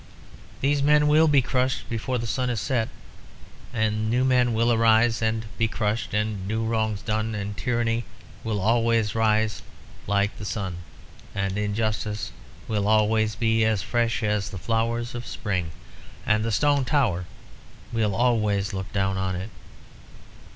[0.61, 2.89] These men will be crushed before the sun is set;
[3.71, 8.03] and new men will arise and be crushed, and new wrongs done, and tyranny
[8.43, 9.67] will always rise again
[10.07, 10.77] like the sun,
[11.35, 12.31] and injustice
[12.67, 15.69] will always be as fresh as the flowers of spring.
[16.25, 17.25] And the stone tower
[17.93, 19.51] will always look down on it.